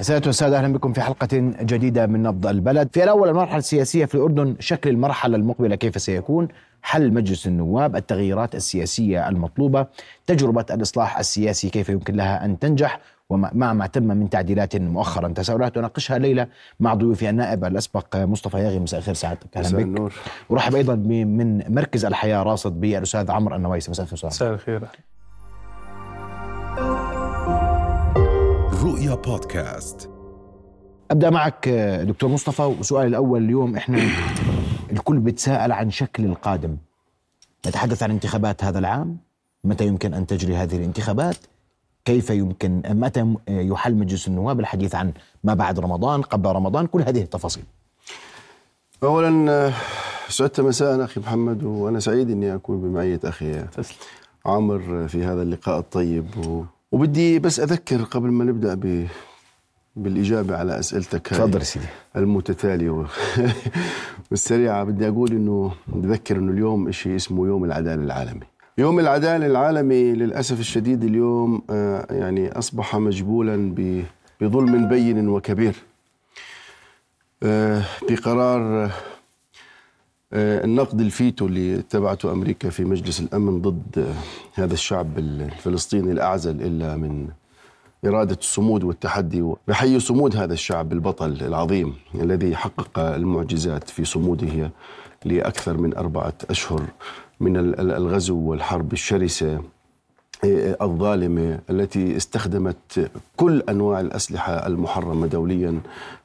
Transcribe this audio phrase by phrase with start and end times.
[0.00, 1.28] سادة والسادة أهلا بكم في حلقة
[1.62, 2.88] جديدة من نبض البلد.
[2.92, 6.48] في الأول المرحلة السياسية في الأردن شكل المرحلة المقبلة كيف سيكون؟
[6.82, 9.86] حل مجلس النواب التغييرات السياسية المطلوبة
[10.26, 13.00] تجربة الإصلاح السياسي كيف يمكن لها أن تنجح
[13.30, 15.28] ومع ما تم من تعديلات مؤخرا.
[15.28, 16.46] تساؤلات نناقشها ليلة
[16.80, 18.78] مع ضيوفي النائب الأسبق مصطفى ياغي.
[18.78, 19.82] مساء الخير سعادتك أهلا بك.
[19.82, 20.12] النور.
[20.48, 24.82] ورحب أيضا من مركز الحياة راصد بالأستاذ عمرو النويس مساء الخير مساء الخير.
[28.98, 30.10] رؤيا بودكاست.
[31.10, 31.68] أبدأ معك
[32.08, 33.98] دكتور مصطفى وسؤالي الأول اليوم إحنا
[34.92, 36.76] الكل بيتساءل عن شكل القادم.
[37.66, 39.16] نتحدث عن انتخابات هذا العام.
[39.64, 41.36] متى يمكن أن تجري هذه الانتخابات؟
[42.04, 45.12] كيف يمكن متى يحل مجلس النواب الحديث عن
[45.44, 47.64] ما بعد رمضان قبل رمضان؟ كل هذه التفاصيل.
[49.02, 49.72] اولا
[50.28, 53.64] سعدت مساء أخي محمد وأنا سعيد إني أكون بمعية أخي
[54.46, 56.46] عامر في هذا اللقاء الطيب.
[56.46, 56.64] و...
[56.92, 59.06] وبدي بس أذكر قبل ما نبدأ ب
[59.96, 61.86] بالإجابة على أسئلتك تفضل سيدي.
[62.16, 62.90] المتتالية.
[64.30, 68.46] والسريعة بدي أقول إنه نذكر إنه اليوم شيء اسمه يوم العدالة العالمي.
[68.78, 73.74] يوم العدالة العالمي للأسف الشديد اليوم آه، يعني أصبح مجبولا
[74.40, 75.74] بظلم بين وكبير.
[77.42, 78.90] آه، بقرار
[80.32, 84.14] النقد الفيتو اللي اتبعته أمريكا في مجلس الأمن ضد
[84.54, 87.28] هذا الشعب الفلسطيني الأعزل إلا من
[88.06, 94.70] إرادة الصمود والتحدي بحيي صمود هذا الشعب البطل العظيم الذي حقق المعجزات في صموده
[95.24, 96.82] لأكثر من أربعة أشهر
[97.40, 99.60] من الغزو والحرب الشرسة.
[100.44, 105.80] الظالمة التي استخدمت كل أنواع الأسلحة المحرمة دوليا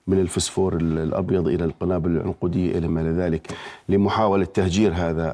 [0.07, 3.55] من الفسفور الأبيض إلى القنابل العنقودية إلى ما إلى ذلك
[3.89, 5.33] لمحاولة تهجير هذا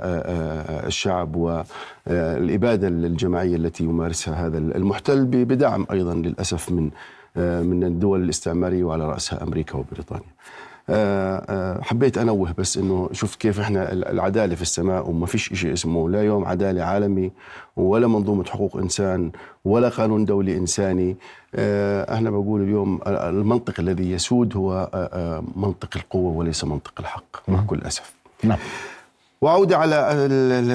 [0.88, 6.90] الشعب والإبادة الجماعية التي يمارسها هذا المحتل بدعم أيضا للأسف من
[7.64, 10.24] من الدول الاستعمارية وعلى رأسها أمريكا وبريطانيا.
[10.24, 10.69] آه، آه،
[11.82, 16.24] حبيت انوه بس إنه شوف كيف إحنا العدالة في السماء وما فيش شيء اسمه لا
[16.24, 17.32] يوم عدالة عالمي
[17.78, 19.32] ولا منظومة حقوق إنسان
[19.66, 21.18] ولا قانون دولي إنساني.
[21.56, 24.90] آه، أنا بقول اليوم المنطق الذي يسود هو
[25.56, 28.14] منطق القوة وليس منطق الحق مع كل أسف.
[28.44, 28.58] نعم.
[29.42, 29.96] وعودة على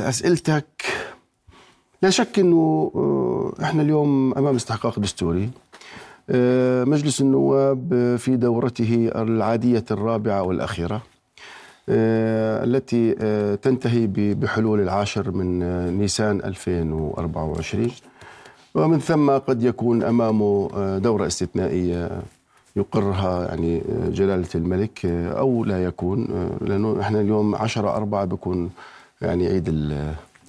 [0.08, 0.84] أسئلتك.
[2.02, 2.90] لا شك إنه
[3.62, 5.44] إحنا اليوم أمام استحقاق دستوري.
[5.44, 5.48] آه،
[6.84, 11.02] مجلس النواب في دورته العادية الرابعة والأخيرة
[11.88, 15.58] آه، التي آه، تنتهي بحلول العاشر من
[15.98, 17.90] نيسان 2024
[18.74, 22.22] ومن ثم قد يكون أمامه دورة استثنائية
[22.76, 26.28] يقرها يعني جلالة الملك أو لا يكون
[26.60, 28.70] لأنه إحنا اليوم 10 أربعة بيكون
[29.22, 29.68] يعني عيد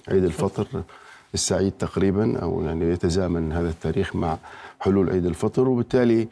[0.08, 0.66] عيد الفطر.
[1.36, 4.36] السعيد تقريبا أو يعني يتزامن هذا التاريخ مع
[4.80, 5.68] حلول عيد الفطر.
[5.68, 6.28] وبالتالي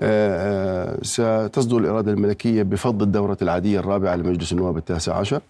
[0.00, 5.40] آه، آه، ستصدر الإرادة الملكية بفض الدورة العادية الرابعة لمجلس النواب التاسع عشر.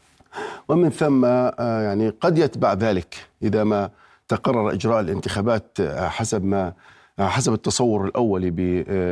[0.68, 3.90] ومن ثم آه، يعني قد يتبع ذلك إذا ما
[4.28, 6.72] تقرر إجراء الانتخابات حسب ما
[7.20, 8.50] حسب التصور الأولي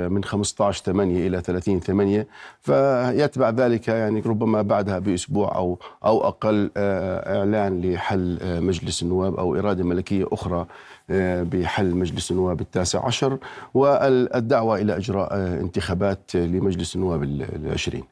[0.08, 2.26] من 15 8 إلى 30 8
[2.60, 9.84] فيتبع ذلك يعني ربما بعدها بأسبوع أو أو أقل إعلان لحل مجلس النواب أو إرادة
[9.84, 10.66] ملكية أخرى
[11.44, 13.38] بحل مجلس النواب التاسع عشر
[13.74, 18.04] والدعوة إلى إجراء انتخابات لمجلس النواب العشرين.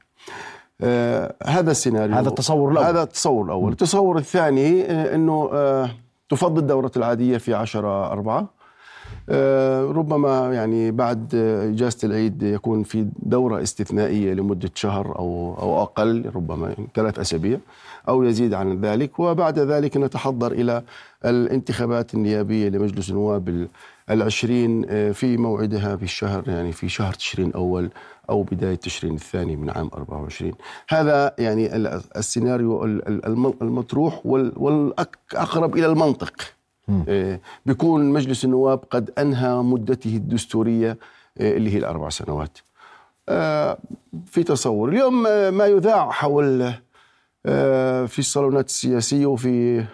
[0.81, 2.17] آه، هذا السيناريو.
[2.17, 2.87] هذا التصور الأول.
[2.87, 3.73] هذا التصور الأول.
[3.73, 5.91] التصور الثاني آه، أنه آه،
[6.29, 8.49] تفضل الدورة العادية في عشرة أربعة.
[9.91, 11.35] ربما يعني بعد
[11.75, 17.59] إجازة العيد يكون في دورة استثنائية لمدة شهر أو أو أقل ربما يعني ثلاث أسابيع
[18.09, 19.19] أو يزيد عن ذلك.
[19.19, 20.83] وبعد ذلك نتحضر إلى
[21.25, 23.69] الانتخابات النيابية لمجلس النواب
[24.11, 27.91] العشرين آه، في موعدها في الشهر يعني في شهر تشرين أول
[28.31, 30.53] أو بداية تشرين الثاني من عام 24
[30.89, 31.77] هذا يعني
[32.17, 32.85] السيناريو
[33.63, 36.33] المطروح والأقرب إلى المنطق.
[36.41, 36.54] آه،
[37.67, 40.99] بيكون مجلس النواب قد أنهى مدته الدستورية
[41.39, 42.59] آه، اللي هي الأربع سنوات.
[44.27, 44.89] في تصور.
[44.89, 45.23] اليوم
[45.55, 46.73] ما يذاع حول
[48.09, 49.85] في الصالونات السياسية وفي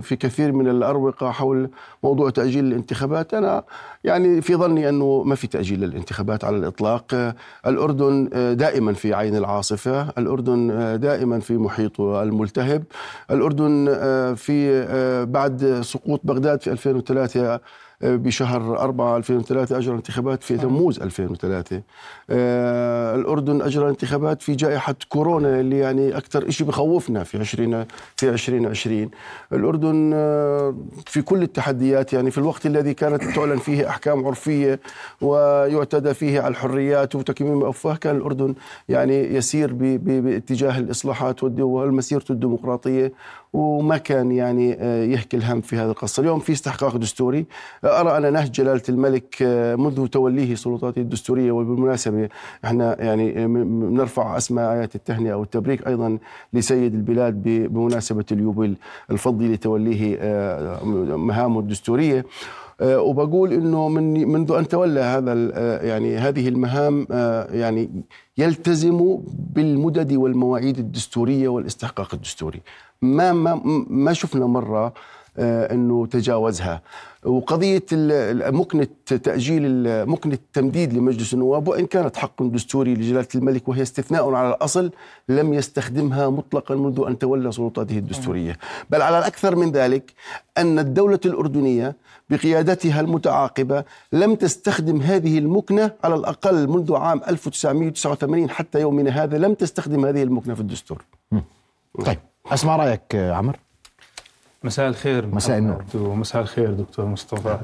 [0.00, 1.70] في كثير من الأروقة حول
[2.02, 3.34] موضوع تأجيل الانتخابات.
[3.34, 3.62] أنا
[4.04, 7.34] يعني في ظني أنه ما في تأجيل للانتخابات على الإطلاق.
[7.66, 10.08] الأردن دائما في عين العاصفة.
[10.18, 10.68] الأردن
[11.00, 12.84] دائما في محيطه الملتهب.
[13.30, 13.84] الأردن
[14.36, 14.84] في
[15.30, 17.60] بعد سقوط بغداد في 2003
[18.04, 21.82] بشهر 4 2003 أجرى انتخابات في تموز 2003
[22.30, 27.84] آه، الأردن أجرى انتخابات في جائحة كورونا اللي يعني أكثر شيء بخوفنا في 20
[28.16, 29.10] في 2020
[29.52, 30.74] الأردن آه،
[31.06, 34.80] في كل التحديات يعني في الوقت الذي كانت تعلن فيه أحكام عرفية
[35.20, 38.54] ويعتدى فيه على الحريات وتكميم أفواه كان الأردن
[38.88, 43.12] يعني يسير باتجاه الإصلاحات والمسيرة الديمقراطية
[43.54, 47.46] وما كان يعني آه، يهكي الهم في هذا القصة اليوم في استحقاق دستوري.
[48.00, 52.28] أرى أن نهج جلالة الملك آه، منذ توليه سلطاته الدستورية وبالمناسبة
[52.64, 53.46] إحنا يعني
[53.96, 56.18] نرفع أسماء آيات التهنئة والتبريك أيضا
[56.52, 58.76] لسيد البلاد بمناسبة اليوبيل
[59.10, 60.84] الفضي لتوليه آه،
[61.16, 62.26] مهامه الدستورية.
[62.82, 65.32] وبقول إنه من منذ أن تولى هذا
[65.86, 67.06] يعني هذه المهام
[67.50, 67.90] يعني
[68.38, 69.18] يلتزم
[69.54, 72.60] بالمدد والمواعيد الدستورية والاستحقاق الدستوري.
[73.02, 73.60] ما ما
[73.90, 74.92] ما شفنا مرة
[75.38, 76.82] آه، إنه تجاوزها.
[77.24, 77.84] وقضية
[78.50, 84.48] مكنة تأجيل مكنة التمديد لمجلس النواب وإن كانت حق دستوري لجلالة الملك وهي استثناء على
[84.48, 84.90] الأصل
[85.28, 88.58] لم يستخدمها مطلقا منذ أن تولى سلطاته الدستورية.
[88.90, 90.12] بل على الأكثر من ذلك
[90.58, 91.96] أن الدولة الأردنية
[92.30, 99.54] بقيادتها المتعاقبة لم تستخدم هذه المكنة على الأقل منذ عام 1989 حتى يومنا هذا لم
[99.54, 101.04] تستخدم هذه المكنة في الدستور.
[102.04, 103.56] طيب اسمع رأيك عمر؟
[104.64, 105.84] مساء الخير مساء النور.
[105.94, 107.58] ومساء الخير دكتور مصطفى.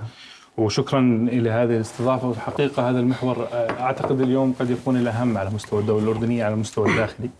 [0.56, 1.00] وشكرا
[1.32, 2.28] إلى هذه الاستضافة.
[2.28, 6.90] والحقيقة هذا المحور آه، أعتقد اليوم قد يكون الاهم على مستوى الدولة الأردنية على المستوى
[6.90, 7.30] الداخلي.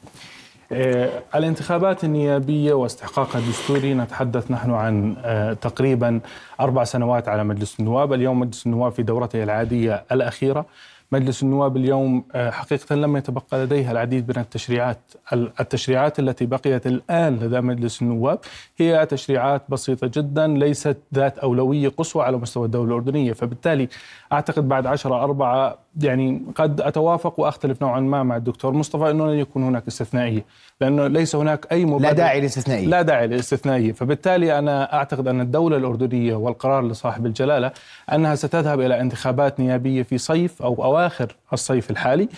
[0.72, 6.20] آه، الانتخابات النيابية واستحقاقها الدستوري نتحدث نحن عن آه، تقريبا
[6.60, 10.66] أربع سنوات على مجلس النواب، اليوم مجلس النواب في دورته العادية الأخيرة.
[11.12, 14.98] مجلس النواب اليوم آه، حقيقة لم يتبقى لديها العديد من التشريعات.
[15.32, 18.38] التشريعات التي بقيت الآن لدى مجلس النواب
[18.76, 23.32] هي تشريعات بسيطة جدا ليست ذات أولوية قصوى على مستوى الدولة الأردنية.
[23.32, 23.88] فبالتالي
[24.32, 29.38] أعتقد بعد عشرة أربعة يعني قد أتوافق وأختلف نوعا ما مع الدكتور مصطفى أنه لن
[29.38, 30.44] يكون هناك استثنائية
[30.80, 32.08] لأنه ليس هناك أي مبادرة.
[32.08, 32.86] لا داعي للاستثنائية.
[32.86, 33.92] لا داعي للاستثنائية.
[33.92, 37.72] فبالتالي أنا أعتقد أن الدولة الأردنية والقرار لصاحب الجلالة
[38.12, 42.28] أنها ستذهب إلى انتخابات نيابية في صيف أو أواخر الصيف الحالي.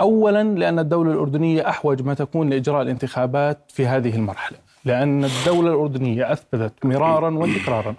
[0.00, 6.32] اولا لأن الدولة الأردنية أحوج ما تكون لإجراء الانتخابات في هذه المرحلة لأن الدولة الأردنية
[6.32, 7.94] أثبتت مرارا وتكرارا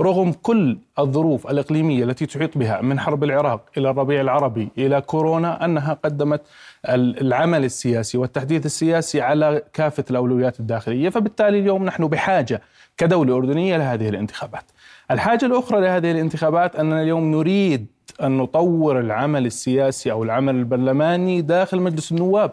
[0.00, 5.64] رغم كل الظروف الإقليمية التي تحيط بها من حرب العراق إلى الربيع العربي إلى كورونا
[5.64, 6.42] أنها قدمت
[6.88, 11.08] العمل السياسي والتحديث السياسي على كافة الأولويات الداخلية.
[11.08, 12.62] فبالتالي اليوم نحن بحاجة
[12.96, 14.64] كدولة أردنية لهذه الانتخابات.
[15.10, 17.86] الحاجة الأخرى لهذه الانتخابات أننا اليوم نريد
[18.22, 22.52] أن نطور العمل السياسي أو العمل البرلماني داخل مجلس النواب.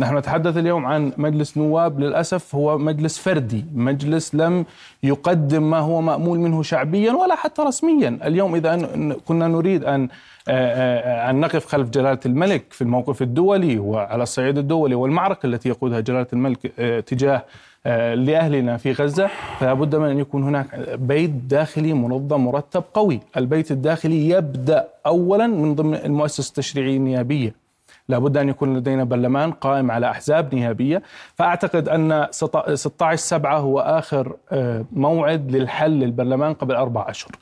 [0.00, 4.64] نحن نتحدث اليوم عن مجلس نواب للأسف هو مجلس فردي، مجلس لم
[5.02, 8.88] يقدم ما هو مأمول منه شعبيا ولا حتى رسميا، اليوم إذا
[9.26, 10.08] كنا نريد ان
[10.48, 16.26] أن نقف خلف جلالة الملك في الموقف الدولي وعلى الصعيد الدولي والمعركة التي يقودها جلالة
[16.32, 16.66] الملك
[17.06, 17.44] تجاه
[18.14, 23.70] لأهلنا في غزة فلا بد من أن يكون هناك بيت داخلي منظم مرتب قوي، البيت
[23.70, 27.67] الداخلي يبدأ اولا من ضمن المؤسسة التشريعية النيابية.
[28.08, 31.02] لابد أن يكون لدينا برلمان قائم على أحزاب نيابية
[31.34, 37.32] فأعتقد أن 16 سبعة هو آخر آه، موعد للحل البرلمان قبل أربع أشهر.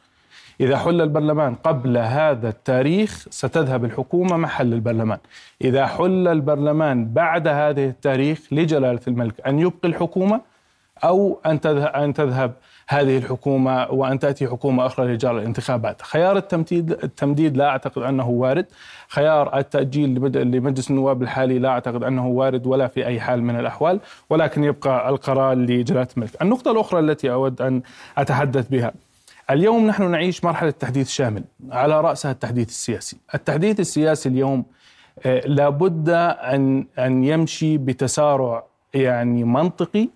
[0.60, 5.18] إذا حل البرلمان قبل هذا التاريخ ستذهب الحكومة محل البرلمان.
[5.62, 10.40] إذا حل البرلمان بعد هذه التاريخ لجلالة الملك أن يبقي الحكومة
[11.04, 12.52] أو أن تذهب
[12.88, 16.02] هذه الحكومة وأن تأتي حكومة أخرى لإجراء الانتخابات.
[16.02, 18.66] خيار التمديد, التمديد لا أعتقد أنه وارد.
[19.08, 24.00] خيار التأجيل لمجلس النواب الحالي لا أعتقد أنه وارد ولا في أي حال من الأحوال
[24.30, 26.42] ولكن يبقى القرار لجلالة الملك.
[26.42, 27.82] النقطة الأخرى التي أود أن
[28.18, 28.92] أتحدث بها.
[29.50, 33.16] اليوم نحن نعيش مرحلة تحديث شامل على رأسها التحديث السياسي.
[33.34, 34.64] التحديث السياسي اليوم
[35.26, 38.64] آه، لابد أن أن يمشي بتسارع
[38.94, 40.08] يعني منطقي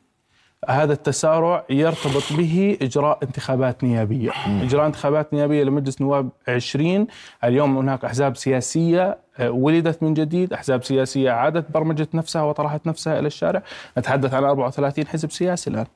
[0.68, 7.06] هذا التسارع يرتبط به إجراء انتخابات نيابية، إجراء انتخابات نيابية لمجلس نواب 20
[7.44, 13.18] اليوم هناك أحزاب سياسية آه، ولدت من جديد، أحزاب سياسية عادت برمجت نفسها وطرحت نفسها
[13.18, 13.62] إلى الشارع،
[13.98, 15.86] نتحدث عن 34 حزب سياسي الآن.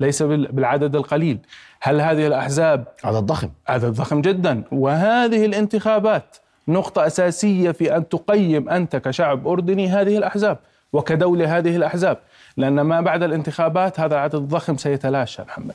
[0.00, 1.38] ليس بالعدد القليل،
[1.80, 3.48] هل هذه الأحزاب عدد ضخم.
[3.68, 6.36] عدد ضخم جدا، وهذه الانتخابات
[6.68, 10.58] نقطة أساسية في أن تقيم أنت كشعب أردني هذه الأحزاب
[10.92, 12.18] وكدولة هذه الأحزاب.
[12.58, 15.74] لأن ما بعد الانتخابات هذا العدد الضخم سيتلاشى محمد.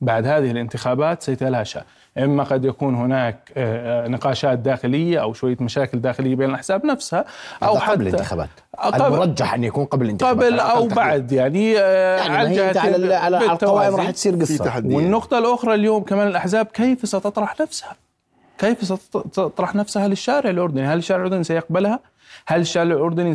[0.00, 1.80] بعد هذه الانتخابات سيتلاشى.
[2.18, 7.24] إما قد يكون هناك آه، نقاشات داخلية أو شوية مشاكل داخلية بين الأحزاب نفسها
[7.62, 8.48] أو حتى قبل الانتخابات
[8.94, 10.44] المرجح أن يكون قبل الانتخابات.
[10.44, 14.82] قبل أو بعد يعني, يعني على على, على القوائم راح تصير قصة.
[14.84, 17.96] والنقطة الأخرى اليوم كمان الأحزاب كيف ستطرح نفسها؟
[18.58, 22.00] كيف ستطرح نفسها للشارع الأردني؟ هل الشارع الأردني سيقبلها؟
[22.46, 23.34] هل الشارع الاردني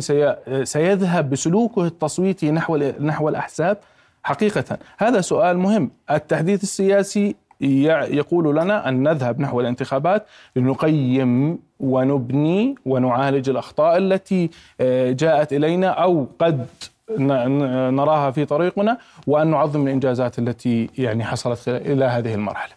[0.64, 3.78] سيذهب بسلوكه التصويتي نحو نحو الأحزاب؟
[4.22, 5.90] حقيقة هذا سؤال مهم.
[6.10, 10.26] التحديث السياسي يقول لنا أن نذهب نحو الانتخابات
[10.56, 14.50] لنقيم ونبني ونعالج الأخطاء التي
[14.80, 16.66] آه، جاءت إلينا أو قد
[17.10, 22.72] نراها في طريقنا وأن نعظم الإنجازات التي يعني حصلت إلى هذه المرحلة.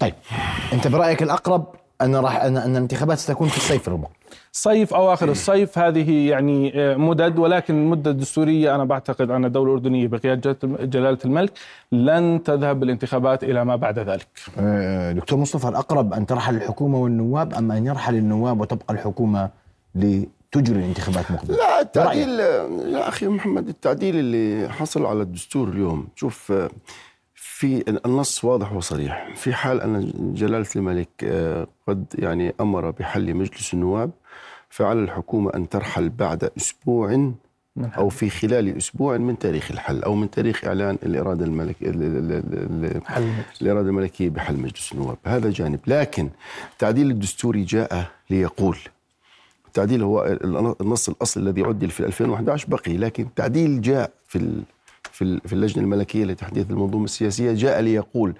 [0.00, 0.14] طيب
[0.72, 1.64] أنت برأيك الأقرب
[2.02, 4.14] أن راح ان الانتخابات ستكون في الصيف المقبل
[4.56, 10.06] صيف اواخر الصيف هذه يعني آه، مدد ولكن المده الدستوريه أنا بعتقد أن الدولة الأردنية
[10.08, 11.52] بقيادة جلالة الملك
[11.92, 14.26] لن تذهب بالانتخابات إلى ما بعد ذلك.
[14.58, 19.50] آه، دكتور مصطفى الأقرب أن ترحل الحكومة والنواب أم أن يرحل النواب وتبقى الحكومة
[19.94, 26.52] لتجري الانتخابات مقبلة؟ لا التعديل يا أخي محمد التعديل اللي حصل على الدستور اليوم شوف
[26.52, 26.70] آه،
[27.34, 31.08] في النص واضح وصريح في حال أن جلالة الملك
[31.88, 34.10] قد يعني أمر بحل مجلس النواب
[34.74, 37.32] فعلى الحكومة أن ترحل بعد أسبوع
[37.78, 41.76] أو في خلال أسبوع من تاريخ الحل أو من تاريخ إعلان الإرادة الملك
[43.62, 45.16] الإرادة الملكية بحل مجلس النواب.
[45.26, 45.80] هذا جانب.
[45.86, 46.28] لكن
[46.72, 48.78] التعديل الدستوري جاء ليقول
[49.66, 50.38] التعديل هو
[50.80, 54.62] النص الأصلي الذي عدل في 2011 بقي لكن التعديل جاء في
[55.14, 58.34] في في اللجنة الملكية لتحديث المنظومة السياسية جاء ليقول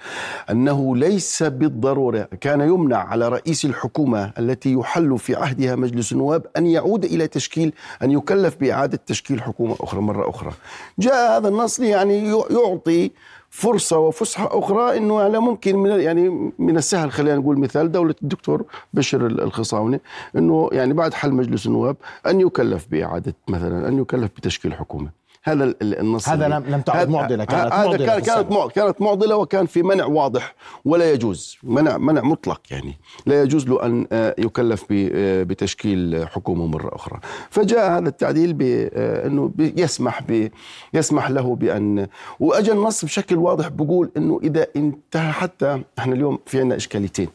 [0.50, 6.66] أنه ليس بالضرورة كان يمنع على رئيس الحكومة التي يحل في عهدها مجلس النواب أن
[6.66, 10.52] يعود إلى تشكيل أن يكلف بإعادة تشكيل حكومة أخرى مرة أخرى.
[10.98, 13.10] جاء هذا النص يعني يعطي
[13.50, 18.64] فرصة وفسحة أخرى أنه يعني ممكن من يعني من السهل خلينا نقول مثال دولة الدكتور
[18.94, 20.00] بشر الخصاونة
[20.36, 25.74] أنه يعني بعد حل مجلس النواب أن يكلف بإعادة مثلا أن يكلف بتشكيل حكومة هذا
[25.82, 29.82] النص هذا لم لم تعد معضلة كانت هذا معضلة كانت كانت كانت معضلة وكان في
[29.82, 32.98] منع واضح ولا يجوز منع منع مطلق يعني.
[33.26, 37.20] لا يجوز له أن آه، يكلف آه، بتشكيل حكومة مرة أخرى.
[37.50, 40.48] فجاء هذا التعديل بانه آه، يسمح ب
[40.94, 42.06] يسمح له بأن
[42.40, 47.28] واجى النص بشكل واضح بقول إنه إذا انتهى حتى إحنا اليوم في عندنا إشكاليتين.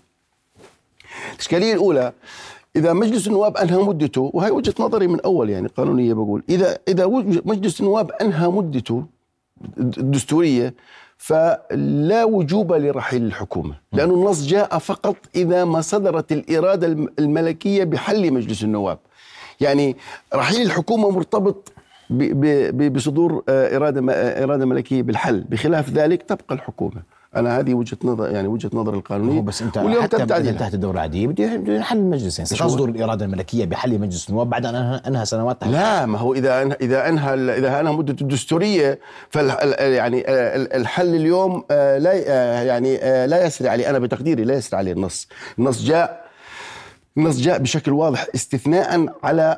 [1.33, 2.13] الإشكالية الأولى
[2.75, 7.07] إذا مجلس النواب أنهى مدته وهي وجهة نظري من أول يعني قانونية بقول إذا إذا
[7.45, 9.05] مجلس النواب أنهى مدته
[9.77, 10.73] الدستورية
[11.17, 16.87] فلا وجوب لرحيل الحكومة لأن النص جاء فقط إذا ما صدرت الإرادة
[17.19, 18.99] الملكية بحل مجلس النواب.
[19.61, 19.95] يعني
[20.35, 21.71] رحيل الحكومة مرتبط
[22.73, 25.41] بصدور آه، إرادة آه، إرادة ملكية بالحل.
[25.41, 27.03] بخلاف ذلك تبقى الحكومة.
[27.35, 29.41] أنا هذه وجهة نظر يعني وجهة نظر القانونية.
[29.41, 32.39] بس أنت واليوم حتى انتهت الدورة العادية بده ينحل المجلس.
[32.39, 36.33] يعني ستصدر الإرادة الملكية بحل مجلس النواب بعد أن انهى سنوات تحت لا ما هو
[36.33, 40.23] إذا أنهى إذا أنهى إذا أنهى مدته الدستورية فال يعني
[40.77, 43.89] الحل اليوم آه، لا آه، يعني آه، لا يسري عليه.
[43.89, 45.27] أنا بتقديري لا يسري عليه النص.
[45.59, 46.29] النص جاء
[47.17, 49.57] النص جاء بشكل واضح استثناء على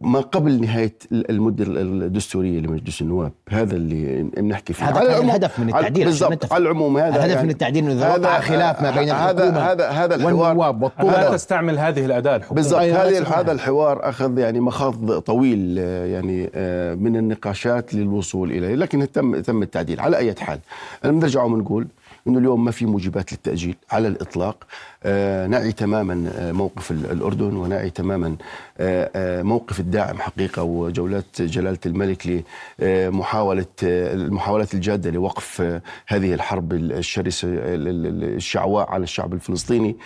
[0.00, 4.88] ما قبل نهاية المدة الدستورية لمجلس النواب هذا اللي بنحكي فيه.
[4.88, 8.16] هذا كان الهدف من التعديل بالضبط على العموم هذا الهدف يعني من التعديل انه اذا
[8.16, 13.40] وقع خلاف ما بين هذا هذا هذا الحوار لا تستعمل هذه الأداة الحكومة بالضبط هذه
[13.40, 19.62] هذا الحوار أخذ يعني مخاض طويل يعني آه، من النقاشات للوصول إليه لكن تم تم
[19.62, 20.58] التعديل على أي حال.
[21.04, 21.86] بنرجع وبنقول
[22.28, 24.64] إنه اليوم ما في موجبات للتأجيل على الإطلاق.
[25.04, 28.36] آه نعي تماما آه، موقف الأردن ونعي تماما
[28.78, 32.44] آه موقف الداعم حقيقة وجولات جلالة الملك
[32.78, 39.96] لمحاولة المحاولات الجادة لوقف هذه الحرب الشرسة الشعواء على الشعب الفلسطيني.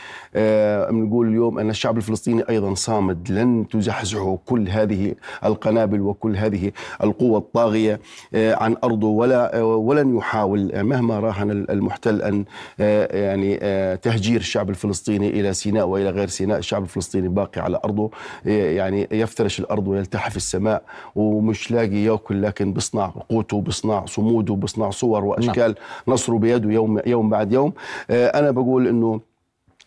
[0.90, 7.36] بنقول اليوم أن الشعب الفلسطيني أيضا صامد لن تزحزحه كل هذه القنابل وكل هذه القوى
[7.36, 8.00] الطاغية
[8.34, 12.05] عن أرضه ولا ولن يحاول مهما راهن المحتل.
[12.06, 12.44] المحتل أن
[12.80, 17.80] آه، يعني آه، تهجير الشعب الفلسطيني إلى سيناء وإلى غير سيناء الشعب الفلسطيني باقي على
[17.84, 18.10] أرضه
[18.44, 20.82] يعني يفترش الأرض ويلتحف السماء
[21.14, 26.14] ومش لاقي يأكل لكن بصنع قوته بصنع صموده بصنع صور وأشكال نعم.
[26.14, 27.72] نصره بيده يوم يوم بعد يوم
[28.10, 29.20] آه، أنا بقول أنه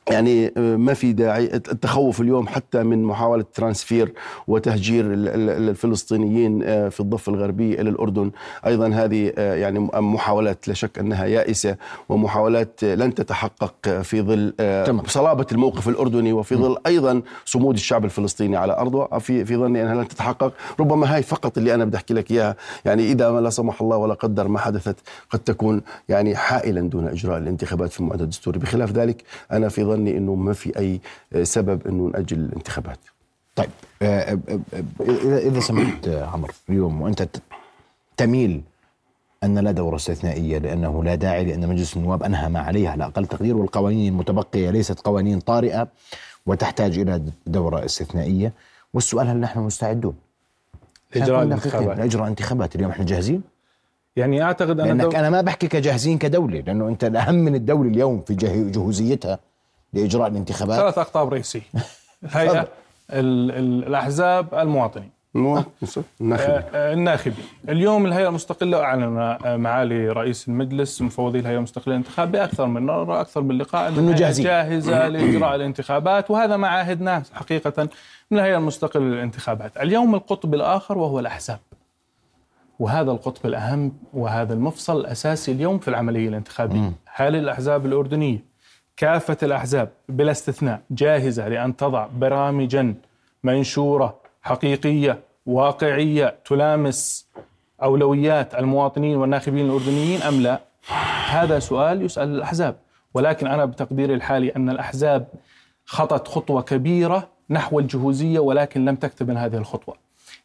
[0.09, 1.45] يعني ما في داعي.
[1.55, 4.13] التخوف اليوم حتى من محاولة ترانسفير
[4.47, 8.31] وتهجير الفلسطينيين آه، في الضفة الغربية إلى الأردن.
[8.65, 11.75] أيضا هذه آه، يعني محاولات لا شك أنها يائسة
[12.09, 18.57] ومحاولات لن تتحقق في ظل آه، صلابة الموقف الأردني وفي ظل أيضا صمود الشعب الفلسطيني
[18.57, 19.19] على أرضه.
[19.19, 20.53] في في ظني أنها لن تتحقق.
[20.79, 22.55] ربما هاي فقط اللي أنا بدي أحكي لك إياها.
[22.85, 24.95] يعني إذا ما لا سمح الله ولا قدر ما حدثت
[25.29, 30.17] قد تكون يعني حائلا دون إجراء الانتخابات في المعدل الدستوري بخلاف ذلك أنا في ظني
[30.17, 30.99] إنه ما في أي
[31.43, 32.99] سبب إنه نأجل الانتخابات.
[33.55, 33.69] طيب
[34.01, 37.27] آه، آه، آه، إذا سمحت عمرو اليوم وأنت
[38.17, 38.61] تميل
[39.43, 43.25] أن لا دوره استثنائية لأنه لا داعي لأن مجلس النواب أنهى ما عليه على أقل
[43.25, 45.87] تقدير والقوانين المتبقية ليست قوانين طارئة
[46.45, 48.53] وتحتاج إلى دورة استثنائية.
[48.93, 50.15] والسؤال هل نحن مستعدون؟
[51.15, 52.75] لإجراء الانتخابات لإجراء انتخابات.
[52.75, 53.41] اليوم إحنا جاهزين؟
[54.15, 55.11] يعني أعتقد أنا لأنك دو...
[55.11, 58.35] أنا ما بحكي كجاهزين كدولة لأنه أنت الأهم من الدولة اليوم في
[58.71, 59.39] جهوزيتها.
[59.93, 61.61] لإجراء الانتخابات؟ ثلاث أقطاب رئيسية.
[62.23, 62.67] الهيئه
[63.09, 65.19] الأحزاب المواطنين.
[66.21, 66.55] الناخبين.
[66.55, 67.45] آه، آه، الناخبين.
[67.69, 73.21] اليوم الهيئة المستقلة أعلن آه، معالي رئيس المجلس مفوضي الهيئة المستقلة للانتخاب بأكثر من مرة
[73.21, 74.45] أكثر من لقاء إنه جاهزين.
[74.45, 77.89] جاهزة لإجراء الانتخابات وهذا ما عاهدناه حقيقة
[78.31, 79.77] من الهيئة المستقلة للانتخابات.
[79.77, 81.59] اليوم القطب الآخر وهو الأحزاب.
[82.79, 86.91] وهذا القطب الأهم وهذا المفصل الأساسي اليوم في العملية الانتخابية.
[87.05, 88.48] هل الأحزاب الأردنية.
[88.99, 92.95] كافة الأحزاب بلا استثناء جاهزة لأن تضع برامجا
[93.43, 97.27] منشورة حقيقية واقعية تلامس
[97.83, 100.59] أولويات المواطنين والناخبين الأردنيين أم لا؟
[101.29, 102.75] هذا سؤال يسأل الأحزاب.
[103.13, 105.27] ولكن أنا بتقديري الحالي أن الأحزاب
[105.85, 109.95] خطت خطوة كبيرة نحو الجهوزية ولكن لم تكتمل هذه الخطوة.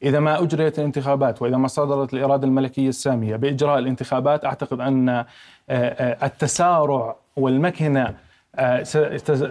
[0.02, 5.26] إذا ما أجريت الانتخابات وإذا ما صدرت الإرادة الملكية السامية بإجراء الانتخابات أعتقد أن آه،
[5.70, 8.14] آه، التسارع والمكنة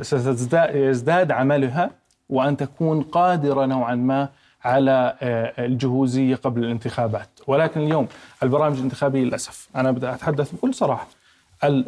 [0.01, 1.91] سيزداد عملها
[2.29, 4.29] وأن تكون قادرة نوعا ما
[4.63, 7.29] على آه، الجهوزية قبل الانتخابات.
[7.47, 8.07] ولكن اليوم
[8.43, 11.07] البرامج الانتخابية للأسف أنا بدي أتحدث بكل صراحة.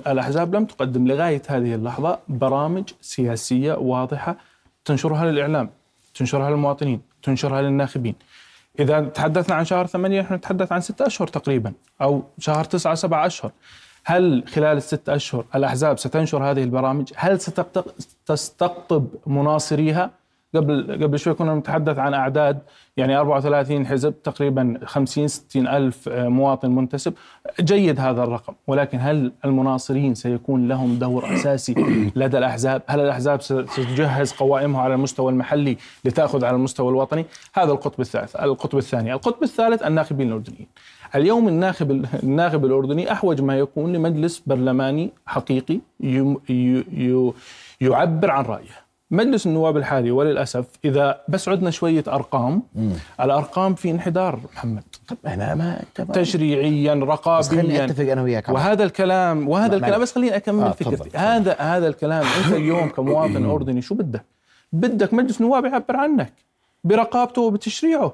[0.07, 4.35] الأحزاب لم تقدم لغاية هذه اللحظة برامج سياسية واضحة
[4.85, 5.69] تنشرها للإعلام
[6.15, 8.15] تنشرها للمواطنين تنشرها للناخبين.
[8.79, 13.25] إذا تحدثنا عن شهر ثمانية نحن نتحدث عن ستة أشهر تقريبا أو شهر تسعة سبعة
[13.25, 13.51] أشهر.
[14.05, 20.11] هل خلال الست أشهر الأحزاب ستنشر هذه البرامج؟ هل ستستقطب مناصريها؟
[20.55, 22.59] قبل قبل شوي كنا نتحدث عن أعداد
[22.97, 27.13] يعني 34 حزب تقريبا 50 60 ألف مواطن منتسب.
[27.61, 31.73] جيد هذا الرقم ولكن هل المناصرين سيكون لهم دور أساسي
[32.15, 38.01] لدى الأحزاب؟ هل الأحزاب ستجهز قوائمها على المستوى المحلي لتأخذ على المستوى الوطني؟ هذا القطب
[38.01, 39.13] الثالث القطب الثاني.
[39.13, 40.67] القطب الثالث الناخبين الأردنيين.
[41.15, 45.79] اليوم الناخب الناخب الأردني أحوج ما يكون لمجلس برلماني حقيقي
[47.81, 48.85] يعبر عن رأيه.
[49.11, 52.91] مجلس النواب الحالي وللأسف إذا بس عدنا شوية أرقام مم.
[53.21, 54.83] الأرقام في انحدار محمد.
[55.07, 55.81] طب أنا ما
[56.13, 57.85] تشريعيا رقابيا.
[57.85, 58.49] أتفق أنا وياك.
[58.49, 61.17] وهذا الكلام وهذا الكلام بس خليني أكمل آه فكرتي.
[61.17, 64.25] هذا هذا الكلام أنت اليوم كمواطن أردني شو بدك؟
[64.73, 66.33] بدك مجلس نواب يعبر عنك
[66.83, 68.13] برقابته وبتشريعه.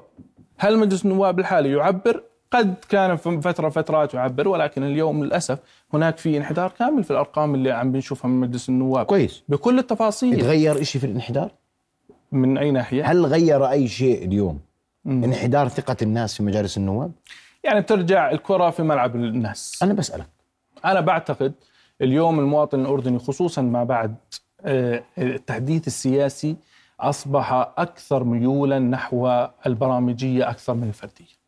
[0.58, 5.58] هل مجلس النواب الحالي يعبر قد كان في فترة فترات يعبر ولكن اليوم للأسف
[5.94, 9.06] هناك في انحدار كامل في الأرقام اللي عم بنشوفها من مجلس النواب.
[9.06, 9.42] كويس.
[9.48, 10.40] بكل التفاصيل.
[10.40, 11.50] تغير شيء في الانحدار؟
[12.32, 14.60] من أي ناحية؟ هل غير أي شيء اليوم؟
[15.04, 15.24] مم.
[15.24, 17.12] انحدار ثقة الناس في مجالس النواب؟
[17.64, 19.82] يعني بترجع الكرة في ملعب الناس.
[19.82, 20.28] أنا بسألك.
[20.84, 21.52] أنا بعتقد
[22.00, 24.14] اليوم المواطن الأردني خصوصا ما بعد
[24.64, 26.56] آه، التحديث السياسي
[27.00, 31.41] أصبح أكثر ميولا نحو البرامجية أكثر من الفردية.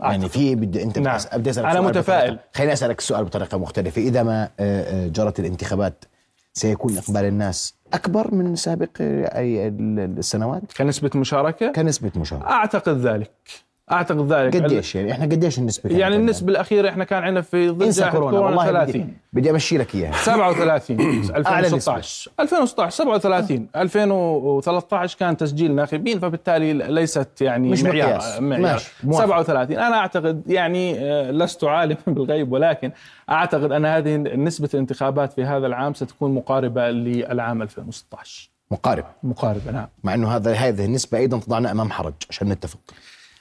[0.00, 1.18] يعني في بدي أنت نعم.
[1.34, 2.38] بدي أسألك أنا متفائل.
[2.54, 4.02] خليني أسألك السؤال بطريقة مختلفة.
[4.02, 6.04] إذا ما آه، آه، جرت الانتخابات
[6.52, 12.46] سيكون إقبال الناس أكبر من سابق آه، أي السنوات؟ كنسبة مشاركة؟ كنسبة مشاركة.
[12.46, 13.67] أعتقد ذلك.
[13.92, 14.56] أعتقد ذلك.
[14.56, 18.38] قديش يعني؟ إحنا قديش النسبة يعني النسبة الأخيرة إحنا كان عندنا في ضد جائحة كورونا,
[18.38, 20.12] كورونا 30 بدي أمشي لك إياها.
[20.12, 21.00] 37
[21.36, 28.82] 2016 2016 37 2013 كان تسجيل ناخبين فبالتالي ليست يعني مش معيار, معيار.
[29.10, 32.92] 37 أنا أعتقد يعني آه، لست عالما بالغيب ولكن
[33.30, 39.08] أعتقد أن هذه نسبة الانتخابات في هذا العام ستكون مقاربة للعام 2016 مقاربة.
[39.22, 39.88] مقاربة نعم.
[40.04, 42.78] مع إنه هذا هذه النسبة أيضا تضعنا أمام حرج عشان نتفق.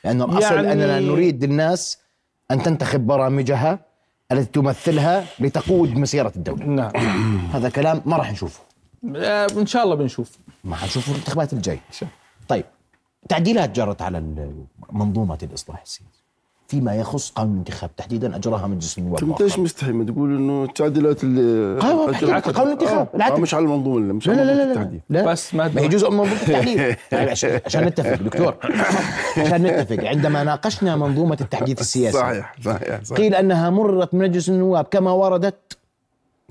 [0.07, 1.97] لأن الأصل يعني أننا نريد الناس
[2.51, 3.79] أن تنتخب برامجها
[4.31, 6.65] التي تمثلها لتقود مسيرة الدولة.
[6.65, 6.91] نعم.
[7.55, 8.59] هذا كلام ما راح نشوفه.
[9.15, 10.37] آه، إن شاء الله بنشوف.
[10.63, 11.79] ما حنشوفه الانتخابات الجاية.
[12.47, 12.65] طيب
[13.29, 14.23] تعديلات جرت على
[14.91, 16.26] منظومة الإصلاح السياسي.
[16.67, 19.59] فيما يخص قانون الانتخاب تحديدا أجراها مجلس النواب أنت ليش.
[19.59, 23.23] مستحي ما تقول إنه التعديلات اللي قانون- أجرت- قانون الانتخاب، آه،.
[23.35, 25.25] آه، مش على المنظومه اللي مش لا على لا لا لا, التعديل لا.
[25.31, 28.55] بس ما ما هي جزء من منظومة التحديث طيب عشان عشان نتفق دكتور.
[29.37, 30.03] عشان نتفق.
[30.05, 33.17] عندما ناقشنا منظومة التحديث السياسي صحيح صحيح صحيح.
[33.17, 35.77] قيل أنها مرت من مجلس النواب كما وردت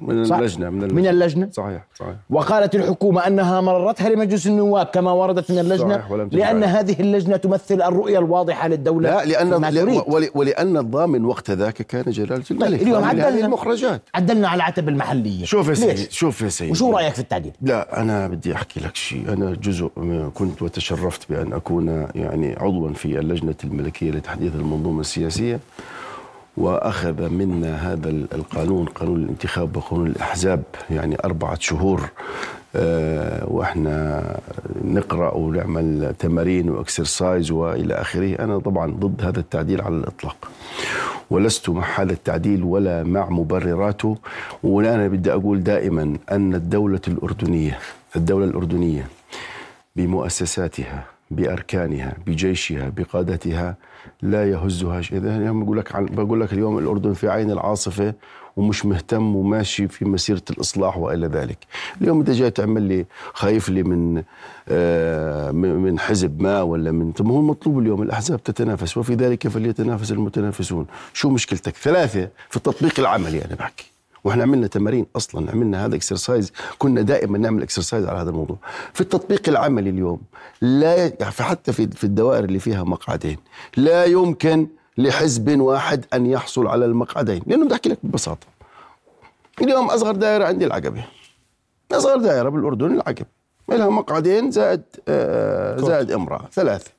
[0.03, 0.37] من صح.
[0.37, 5.51] اللجنة من اللجنه من اللجنة صحيح صحيح وقالت الحكومة أنها مررتها لمجلس النواب كما وردت
[5.51, 6.29] من اللجنة صحيح، ولم.
[6.33, 10.03] لأن هذه اللجنة تمثل الرؤية الواضحة للدولة لا لأن فيما تريد.
[10.07, 13.29] ول- ولأن الضامن وقت ذاك كان جلالة الملك اليوم عدلنا.
[13.47, 17.53] المخرجات عدلنا على العتب المحلية شوف يا؟ سيدي شوف يا سيدي وشو رأيك في التعديل؟
[17.63, 19.91] لا أنا بدي أحكي لك شيء أنا جزء
[20.35, 25.61] كنت وتشرفت بأن أكون يعني عضوا في اللجنة الملكية لتحديث المنظومة السياسية
[26.57, 32.11] وأخذ منا هذا القانون قانون الانتخاب وقانون الأحزاب يعني أربعة شهور
[32.77, 34.23] آه، وإحنا
[34.85, 38.45] نقرأ ونعمل تمارين وإكسرسايز وإلى آخره.
[38.45, 40.51] أنا طبعا ضد هذا التعديل على الإطلاق.
[41.31, 44.17] ولست مع هذا التعديل ولا مع مبرراته.
[44.63, 47.79] وأنا بدي أقول دائما أن الدولة الأردنية
[48.17, 49.07] الدولة الأردنية
[49.97, 53.75] بمؤسساتها بأركانها بجيشها بقادتها
[54.23, 55.19] لا يهزها شيء.
[55.19, 58.15] إذا اليوم بقول لك عن- بقول لك اليوم الأردن في عين العاصفة
[58.57, 61.59] ومش مهتم وماشي في مسيرة الإصلاح وإلى ذلك.
[62.01, 64.23] اليوم أنت جاي تعمل لي خايف لي من
[64.69, 70.13] آه من حزب ما ولا من طب هو المطلوب اليوم الأحزاب تتنافس وفي ذلك فليتنافس
[70.13, 70.87] المتنافسون.
[71.13, 73.91] شو مشكلتك؟ ثلاثة في التطبيق العملي أنا بحكي
[74.27, 78.57] وإحنا عملنا تمارين أصلا عملنا هذا exercise كنا دائما نعمل exercise على هذا الموضوع.
[78.95, 80.21] في التطبيق العملي اليوم
[80.61, 83.39] لا يعني حتى في في الدوائر اللي فيها مقعدين
[83.77, 84.67] لا يمكن
[84.99, 88.47] لحزب واحد أن يحصل على المقعدين لأنه بدي أحكي لك ببساطة.
[89.63, 91.05] اليوم أصغر دائرة عندي العقبة.
[91.93, 93.27] أصغر دائرة بالأردن العقبة.
[93.69, 96.91] لها مقعدين زائد آه زائد إمرأة ثلاثة.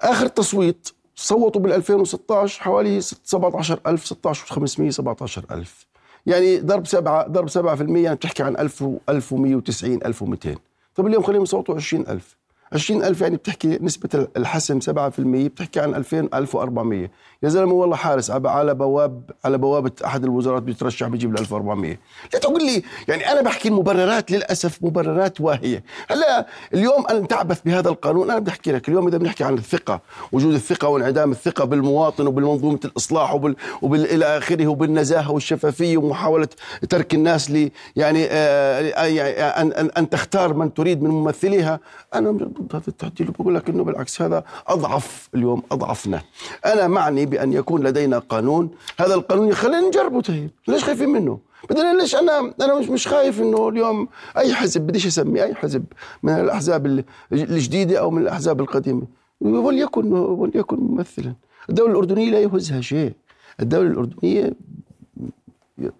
[0.00, 0.88] آخر تصويت
[1.22, 5.86] صوتوا بال 2016 حوالي 17000 16500 17000
[6.26, 7.56] يعني ضرب سبعة ضرب 7%
[7.96, 10.54] يعني بتحكي عن 1000 و 1190 1200
[10.94, 12.36] طب اليوم خليهم يصوتوا 20000
[12.72, 17.10] 20000 يعني بتحكي نسبة الحسم 7% بتحكي عن 2000 1400
[17.42, 21.98] يا زلمة والله حارس على بواب على بوابة أحد الوزارات بيترشح بيجيب ال 1400
[22.34, 25.84] لا تقول لي يعني أنا بحكي المبررات للأسف مبررات واهية.
[26.10, 28.88] هلا اليوم أنا تعبث بهذا القانون أنا بدي أحكي لك.
[28.88, 30.00] اليوم إذا بنحكي عن الثقة
[30.32, 36.48] وجود الثقة وانعدام الثقة بالمواطن وبالمنظومة الإصلاح وبال, وبال إلى آخره وبالنزاهة والشفافية ومحاولة
[36.88, 41.80] ترك الناس لي يعني آه يعني أن, أن, أن تختار من تريد من ممثليها.
[42.14, 46.20] أنا ضد هذا التعديل وبقول لك إنه بالعكس هذا أضعف اليوم أضعفنا.
[46.66, 48.70] أنا معني بأن يكون لدينا قانون.
[49.00, 51.38] هذا القانون يخلينا نجربه طيب ليش خايفين منه؟
[51.70, 55.84] بدنا ليش أنا أنا مش مش خايف إنه اليوم أي حزب بديش أسمي أي حزب
[56.22, 59.02] من الأحزاب الجديدة أو من الأحزاب القديمة.
[59.40, 61.34] وليكن وليكن ممثلا.
[61.70, 63.12] الدولة الأردنية لا يهزها شيء.
[63.60, 64.52] الدولة الأردنية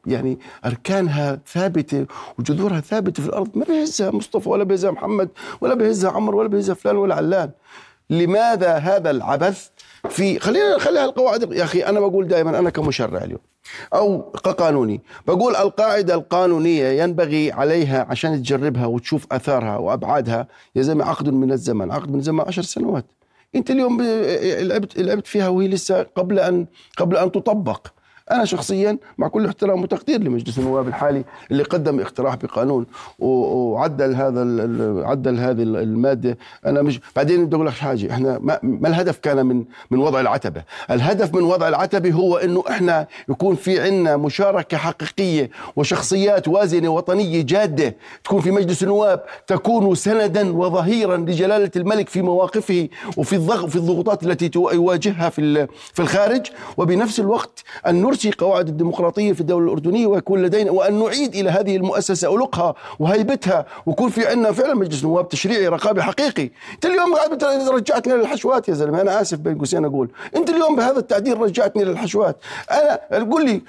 [0.07, 2.07] يعني أركانها ثابتة
[2.38, 3.49] وجذورها ثابتة في الأرض.
[3.55, 5.29] ما بيهزها مصطفى ولا بيهزها محمد
[5.61, 7.51] ولا بيهزها عمر ولا بيهزها فلان ولا علان.
[8.11, 9.69] لماذا هذا العبث؟
[10.09, 13.41] في خلينا نخليها القواعد يا أخي أنا بقول دائما أنا كمشرع اليوم
[13.95, 20.47] أو كقانوني بقول القاعدة القانونية ينبغي عليها عشان تجربها وتشوف آثارها وأبعادها.
[20.77, 23.05] يا زلمة عقد من الزمن عقد من الزمن عشر سنوات.
[23.55, 24.03] أنت اليوم
[24.61, 27.87] لعبت لعبت فيها وهي لسه قبل ان قبل أن تطبق.
[28.31, 32.87] أنا شخصيا مع كل احترام وتقدير لمجلس النواب الحالي اللي قدم اقتراح بقانون
[33.19, 34.40] وعدل هذا
[35.07, 36.38] عدل هذه المادة.
[36.66, 38.11] أنا مش بعدين بدي أقول لك حاجة.
[38.11, 40.62] إحنا ما, ما الهدف كان من من وضع العتبة.
[40.90, 47.43] الهدف من وضع العتبة هو إنه إحنا يكون في عندنا مشاركة حقيقية وشخصيات وازنة وطنية
[47.43, 53.77] جادة تكون في مجلس النواب تكون سندا وظهيرا لجلالة الملك في مواقفه وفي الضغط في
[53.77, 56.47] الضغوطات التي يواجهها في في الخارج.
[56.77, 61.76] وبنفس الوقت أن نرسي قواعد الديمقراطية في الدولة الأردنية ويكون لدينا وأن نعيد إلى هذه
[61.76, 66.50] المؤسسة ألقها وهيبتها ويكون في عندنا فعلا مجلس نواب تشريعي رقابي حقيقي.
[66.74, 67.14] أنت اليوم
[67.68, 70.11] رجعتني للحشوات يا زلمة أنا آسف بين قوسين أقول.
[70.37, 72.37] أنت اليوم بهذا التعديل رجعتني للحشوات.
[73.12, 73.62] أنا قول لي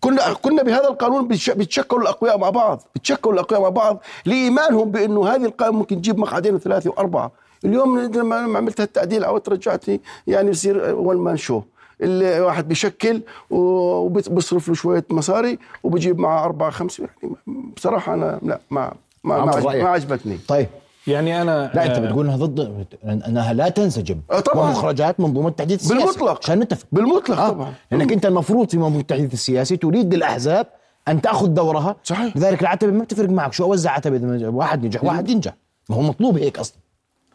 [0.00, 5.44] كنا كنا بهذا القانون بيتشكلوا الأقوياء مع بعض بيتشكلوا الأقوياء مع بعض لإيمانهم بأنه هذه
[5.44, 7.32] القانون ممكن تجيب مقعدين وثلاثه وأربعة.
[7.64, 11.62] اليوم لما عملت هالتعديل أو رجعتني يعني بصير ون مان شو
[12.00, 17.34] اللي واحد بيشكل وبيصرف له شوية مصاري وبجيب معه أربعة خمسة يعني
[17.76, 18.92] بصراحة أنا لا ما
[19.24, 20.38] ما ما, عجب ما عجبتني.
[20.48, 20.66] طيب.
[21.06, 24.20] يعني أنا لا أنت بتقول أنها ضد أنها لا تنسجم.
[24.30, 24.68] آه طبعا.
[24.68, 26.04] ومخرجات منظومة التحديث السياسي.
[26.04, 26.40] بالمطلق.
[26.44, 26.86] عشان نتفق.
[26.92, 27.48] بالمطلق آه.
[27.48, 27.72] طبعا.
[27.90, 30.66] لأنك أنت المفروض في منظومة التحديث السياسي تريد للأحزاب
[31.08, 31.96] أن تأخذ دورها.
[32.04, 32.36] صحيح.
[32.36, 33.52] لذلك العتبة ما بتفرق معك.
[33.52, 35.54] شو أوزع عتبة واحد ينجح واحد ينجح.
[35.88, 36.76] ما هو مطلوب هيك أصلا.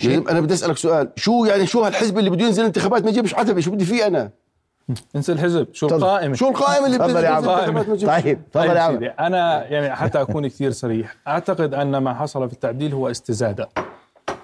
[0.03, 1.09] لازم أنا بدي أسألك سؤال.
[1.15, 4.29] شو يعني شو هالحزب اللي بده ينزل انتخابات ما يجيبش عتبة؟ شو بدي فيه أنا؟
[5.15, 5.67] انسى الحزب.
[5.73, 5.87] شو.
[5.87, 7.73] القائمة؟ شو القائمة اللي تفضل يا عم.
[7.73, 11.15] ما يجيبش طيب تفضل طيب يا عم سيدي أنا يعني حتى أكون كثير صريح.
[11.27, 13.69] أعتقد أن ما حصل في التعديل هو استزادة.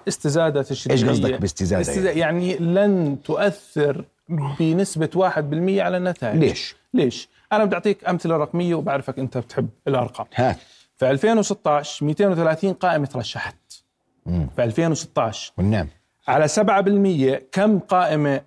[0.08, 4.06] استزادة تشريعيه إيش قصدك باستزادة؟ استزادة يعني لن تؤثر
[4.60, 6.39] بنسبة 1% على النتائج.
[6.39, 10.28] ليش؟ ليش؟ أنا بدي أعطيك أمثلة رقمية وبعرفك أنت بتحب الأرقام.
[10.36, 10.58] هات
[10.97, 13.56] في 2016 230 قائمة ترشحت.
[14.56, 15.88] في 2016 والنعم.
[16.28, 18.41] على 7% كم قائمة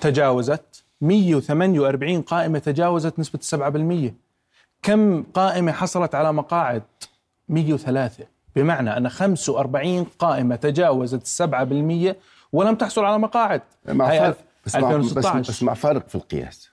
[0.00, 3.38] تجاوزت؟ 148 قائمة تجاوزت نسبة
[4.08, 4.12] 7%
[4.82, 6.82] كم قائمة حصلت على مقاعد؟
[7.48, 8.24] 103
[8.56, 12.14] بمعنى أن 45 قائمة تجاوزت 7%
[12.52, 13.62] ولم تحصل على مقاعد.
[13.88, 16.70] مع فارق بس مع, بس, 2016 بس مع فارق في القياس.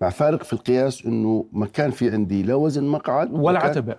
[0.00, 3.96] مع فارق في القياس إنه ما كان في عندي لا وزن مقعد ولا عتبة.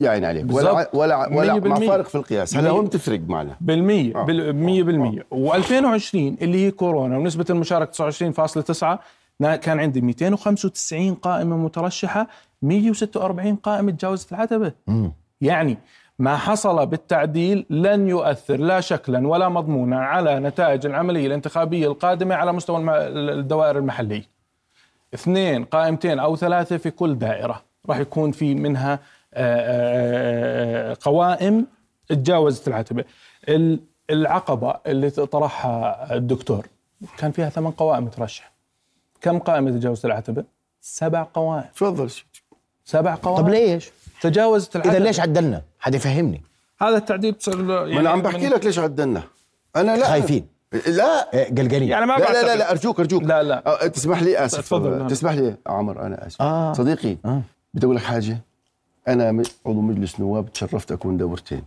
[0.00, 0.46] يا عيني عليك.
[0.52, 0.88] ولا.
[0.96, 1.76] ولا ولا مع.
[1.76, 2.56] فارق في القياس.
[2.56, 2.70] هلا.
[2.70, 3.56] هون بتفرق معنا.
[3.60, 4.16] بالمية.
[4.16, 4.24] آه.
[4.24, 4.82] بالمية.
[4.82, 8.98] بالمية و2020 اللي هي كورونا ونسبة المشاركة 29.9 نا-
[9.42, 12.26] كان عندي 295 قائمة مترشحة
[12.62, 14.72] 146 قائمة تجاوزت العتبة.
[15.40, 15.78] يعني
[16.18, 22.52] ما حصل بالتعديل لن يؤثر لا شكلا ولا مضمونا على نتائج العملية الانتخابية القادمة على
[22.52, 24.22] مستوى الدوائر المحلية.
[25.14, 27.62] اثنين قائمتين أو ثلاثة في كل دائرة.
[27.88, 28.98] راح يكون في منها آه،
[29.34, 31.66] آه، آه، قوائم
[32.08, 33.04] تجاوزت العتبة.
[33.48, 36.66] ال- العقبة اللي طرحها الدكتور
[37.18, 38.52] كان فيها ثمان قوائم ترشح
[39.20, 40.44] كم قائمة تجاوزت العتبة؟
[40.80, 42.10] سبع قوائم تفضل.
[42.84, 46.42] سبع قوائم طب ليش؟ تجاوزت العتبة إذا ليش عدلنا؟ حد يفهمني
[46.80, 49.22] هذا التعديل بصير له ما أنا عم بحكي لك ليش عدلنا
[49.76, 50.46] أنا لا خايفين.
[50.86, 52.56] لا إيه، قلقانين يعني ما لا لا لا.
[52.56, 53.84] لا أرجوك أرجوك لا، لا.
[53.84, 55.08] أه، تسمح لي آسف تفضل، نعم.
[55.08, 56.72] تسمح لي يا عمر أنا آسف آه.
[56.72, 57.42] صديقي آه.
[57.74, 58.38] بدي أقول لك حاجة
[59.08, 61.62] أنا عضو مجلس نواب تشرفت أكون دورتين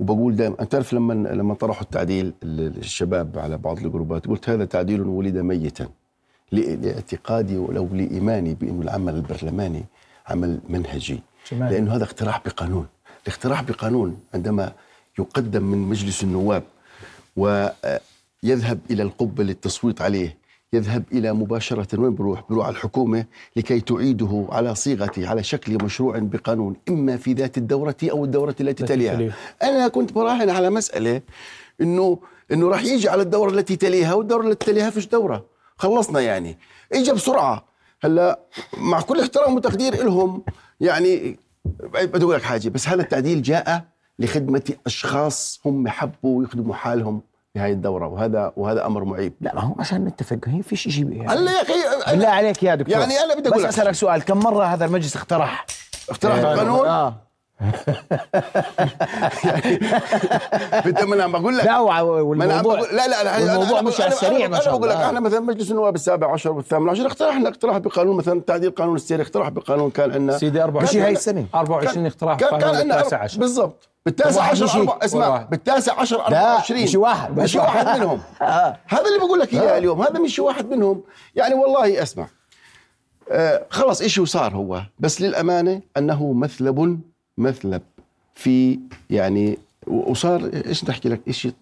[0.00, 4.64] وبقول دائما أنت تعرف لما لما طرحوا التعديل ال- الشباب على بعض الجروبات قلت هذا
[4.64, 5.88] تعديل ولد ميتا
[6.52, 9.84] لاعتقادي ولو لإيماني بانه العمل البرلماني
[10.28, 11.20] عمل منهجي.
[11.52, 12.86] لأنه هذا اقتراح بقانون
[13.26, 14.72] الاقتراح بقانون عندما
[15.18, 16.62] يقدم من مجلس النواب
[17.36, 20.36] ويذهب إلى القبة للتصويت عليه
[20.72, 23.24] يذهب إلى مباشرة وين بروح؟ بروح على الحكومة
[23.56, 28.84] لكي تعيده على صيغته على شكل مشروع بقانون إما في ذات الدورة أو الدورة التي
[28.84, 29.14] تليها.
[29.14, 29.34] تليها.
[29.62, 31.20] أنا كنت براهن على مسألة
[31.80, 32.18] انه
[32.52, 35.51] إنه راح يجي على الدورة التي تليها والدورة التي تليها فيش دورة
[35.82, 36.58] خلصنا يعني.
[36.92, 37.64] اجى بسرعة.
[38.04, 38.38] هلا
[38.76, 40.42] مع كل احترام وتقدير لهم
[40.80, 41.38] يعني
[41.94, 43.84] بدي أقول لك حاجة بس هذا التعديل جاء
[44.18, 47.22] لخدمة أشخاص هم حبوا يخدموا حالهم
[47.54, 49.32] بهاي الدورة وهذا وهذا أمر معيب.
[49.40, 50.38] لا ما هو عشان نتفق.
[50.46, 51.28] هي فيش شيء يعني.
[51.28, 52.98] هلا يا أخي بالله عليك يا دكتور.
[52.98, 53.68] يعني أنا بدي أقول بس لك.
[53.68, 55.66] أسألك سؤال كم مرة هذا المجلس اقترح؟
[56.08, 57.14] اقتراح آه،
[60.86, 61.64] بدي ما أنا بقول لك.
[61.64, 65.06] لا والموضوع لا لا لا أنا- مش على السريع ما شاء أنا بقول لك الله.
[65.06, 69.22] إحنا مثلا مجلس النواب السابع عشر والثامن عشر اقترحنا اقتراح بقانون مثلا تعديل قانون السير.
[69.22, 71.46] اقتراح بقانون كان عندنا سيدي 24 مش هاي السنة.
[71.54, 73.02] 24 اقتراح كان عندنا
[73.36, 73.88] بالضبط.
[74.06, 74.80] بالتاسع عشر.
[74.80, 75.42] أربع اسمع.
[75.42, 76.22] بالتاسع عشر لا
[76.54, 77.98] 24 مش واحد مش واحد.
[77.98, 78.20] منهم.
[78.86, 80.02] هذا اللي بقول لك إياه اليوم.
[80.02, 81.02] هذا مش واحد منهم.
[81.34, 82.26] يعني والله أسمع.
[83.30, 84.80] آه خلص إشي وصار هو.
[84.98, 87.00] بس للأمانة أنه مثلب
[87.42, 87.82] مثلب
[88.34, 88.78] في
[89.10, 91.52] يعني وصار إيش بدي أحكي لك؟ إشي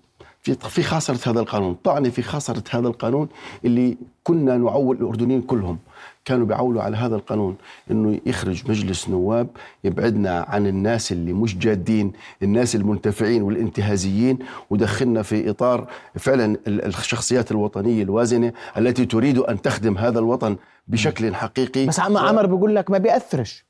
[0.43, 1.77] في في خاصرة هذا القانون.
[1.85, 3.29] طعنة في خاصرة هذا القانون
[3.65, 5.79] اللي كنا نعول الأردنيين كلهم.
[6.25, 7.57] كانوا بيعولوا على هذا القانون
[7.91, 9.47] إنه يخرج مجلس نواب
[9.85, 12.13] يبعدنا عن الناس اللي مش جادين
[12.43, 14.39] الناس المنتفعين والانتهازيين
[14.71, 15.87] ودخلنا في إطار
[16.19, 20.57] فعلا ال- الشخصيات الوطنية الوازنة التي تريد أن تخدم هذا الوطن
[20.89, 21.87] بشكل حقيقي.
[21.87, 23.65] بس عم عمر بيقول لك ما بيأثرش.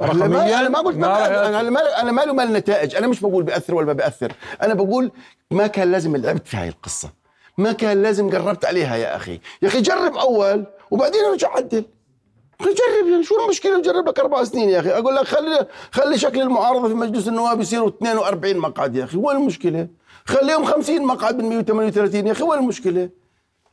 [0.00, 1.48] ما أنا ما قلت ما.
[1.60, 5.10] أنا ما أنا مالي مال النتائج أنا مش بقول بياثر ولا ما بياثر أنا بقول
[5.50, 7.10] ما كان لازم لعبت في هاي القصة.
[7.58, 9.40] ما كان لازم قربت عليها يا أخي.
[9.62, 11.84] يا أخي جرب أول وبعدين ارجع عدل
[12.60, 13.22] جرب يعني.
[13.24, 16.94] شو المشكلة نجرب لك أربع سنين يا أخي؟ أقول لك خلي خلي شكل المعارضة في
[16.94, 19.16] مجلس النواب يصيروا 42 مقعد يا أخي.
[19.16, 19.88] وين المشكلة؟
[20.24, 22.42] خليهم 50 مقعد من 138 يا أخي.
[22.42, 23.08] وين المشكلة؟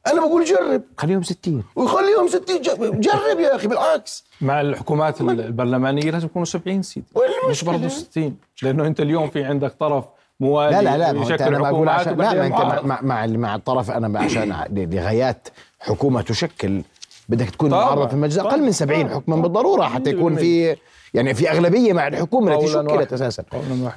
[0.08, 6.12] أنا بقول جرب خليهم 60 وخليهم 60 جرب, جرب يا أخي بالعكس مع الحكومات البرلمانية
[6.12, 7.06] لازم يكونوا 70 سيدي
[7.50, 10.06] مش؟ برضه 60 لأنه أنت اليوم في عندك طرف
[10.40, 12.82] موالي لا لا لا ما أنت أنا بقول عشان لا ما أنت مع.
[12.82, 15.48] مع, مع, مع الطرف أنا عشان لغايات
[15.80, 16.82] حكومة تشكل
[17.30, 17.86] بدك تكون طبعاً.
[17.96, 19.16] معرض في المجلس أقل من 70 طبعاً.
[19.16, 20.76] حكما بالضرورة حتى يكون في
[21.14, 23.14] يعني في أغلبية مع الحكومة التي شكلت.
[23.14, 23.44] أساسا.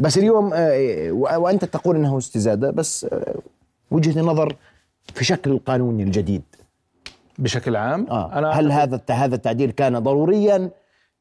[0.01, 3.35] بس اليوم آه، و- وأنت تقول إنه استزادة بس آه،
[3.91, 4.57] وجهة نظر
[5.15, 6.43] في شكل القانون الجديد.
[7.39, 8.39] بشكل عام؟ آه.
[8.39, 10.71] أنا هل هذا هذا التعديل كان ضروريا؟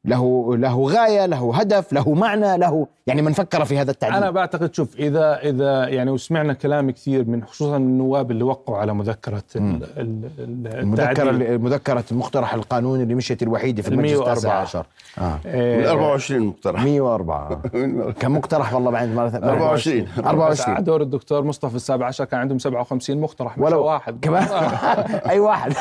[0.06, 4.32] له له غاية له هدف له معنى له يعني من فكر في هذا التعديل أنا
[4.32, 8.94] بعتقد شوف إذا إذا يعني وسمعنا كلام كثير من خصوصا من النواب اللي وقعوا على
[8.94, 9.62] مذكرة ال-
[9.98, 11.60] ال- ال- المذكرة التعديل.
[11.62, 14.32] مذكرة المقترح القانوني اللي مشيت الوحيده في المجلس 104.
[14.34, 14.86] التاسع عشر.
[15.18, 15.40] آه.
[15.46, 16.84] من 24 مقترح.
[16.84, 17.62] 104
[18.20, 20.08] كم مقترح والله بعد مرة 24.
[20.26, 24.20] 24 على دور الدكتور مصطفى السابع عشر كان عندهم 57 مقترح مش ولو واحد.
[24.22, 24.44] كمان
[25.30, 25.74] أي واحد.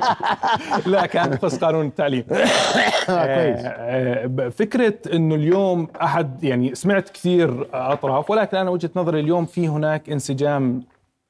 [0.86, 2.24] لا كان يخص قانون التعليم.
[3.34, 3.64] كويس.
[3.64, 9.46] آه، آه، فكرة إنه اليوم أحد يعني سمعت كثير أطراف ولكن أنا وجهة نظري اليوم
[9.46, 10.82] في هناك انسجام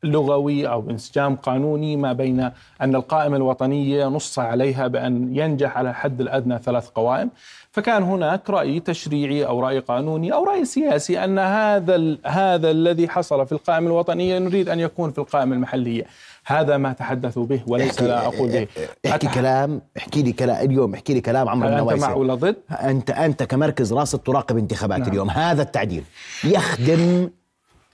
[0.04, 6.20] لغوي أو انسجام قانوني ما بين أن القائمة الوطنية نص عليها بأن ينجح على الحد
[6.20, 7.30] الأدنى ثلاث قوائم.
[7.70, 13.46] فكان هناك رأي تشريعي أو رأي قانوني أو رأي سياسي أن هذا هذا الذي حصل
[13.46, 16.04] في القائمة الوطنية نريد أن يكون في القائمة المحلية.
[16.46, 18.68] هذا ما تحدثوا به وليس لا أقول به.
[19.06, 22.56] احكي كلام احكي لي كلام اليوم احكي لي كلام عمرو هل أنت مع ولا ضد؟
[22.70, 25.08] انت أنت كمركز راس تراقب انتخابات نعم.
[25.08, 25.30] اليوم.
[25.30, 26.04] هذا التعديل.
[26.44, 27.30] يخدم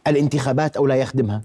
[0.06, 1.42] الانتخابات أو لا يخدمها؟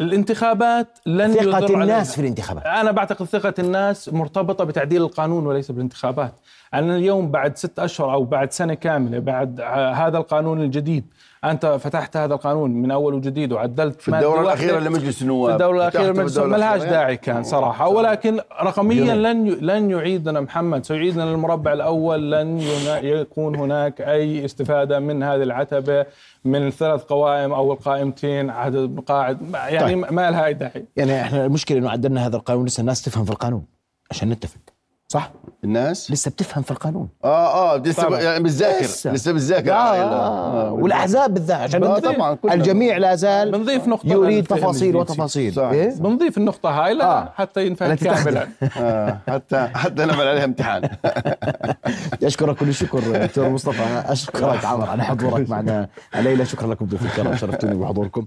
[0.00, 2.66] الانتخابات لن ثقة الناس في الانتخابات.
[2.66, 6.34] أنا بعتقد ثقة الناس مرتبطة بتعديل القانون وليس بالانتخابات.
[6.74, 9.60] أنا اليوم بعد ست أشهر أو بعد سنة كاملة بعد
[9.94, 11.04] هذا القانون الجديد.
[11.44, 14.40] أنت فتحت هذا القانون من أول وجديد وعدلت في الدورة.
[14.40, 15.50] الأخيرة لمجلس النواب.
[15.50, 16.90] في الدورة الأخيرة لمجلس بالدورة ما لهاش الأخيرة.
[16.90, 17.88] داعي كان صراحة.
[17.88, 20.84] ولكن رقميا لن لن يعيدنا محمد.
[20.84, 22.32] سيعيدنا للمربع الأول.
[22.32, 22.60] لن
[23.02, 26.06] يكون هناك أي استفادة من هذه العتبة
[26.44, 28.50] من الثلاث قوائم أو القائمتين.
[28.50, 30.12] عدد مقاعد يعني طيب.
[30.12, 30.84] ما لها أي داعي.
[30.96, 33.64] يعني إحنا المشكلة إنه عدلنا هذا القانون لسه الناس تفهم في القانون
[34.10, 34.60] عشان نتفق.
[35.12, 35.32] صح
[35.64, 39.32] الناس لسه بتفهم في القانون آه آه لسه يعني بتذاكر لسه.
[39.32, 41.98] بتذاكر آه آه آه والأحزاب بالذات عشان آه.
[41.98, 42.38] طبعاً،.
[42.52, 44.96] الجميع لا زال بنضيف نقطة يريد تفاصيل.
[44.96, 45.62] وتفاصيل صح.
[45.62, 47.32] إيه؟ بنضيف النقطة هاي لا آه.
[47.34, 47.94] حتى ينفهم.
[47.94, 50.90] كاملا آه حتى حتى نعمل عليها امتحان
[52.22, 57.36] أشكرك كل الشكر دكتور مصطفى أشكرك عمر على حضورك معنا الليلة شكرا لكم ضيوف الكرام
[57.36, 58.26] شرفتوني بحضوركم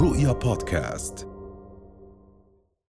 [0.00, 1.33] رؤيا بودكاست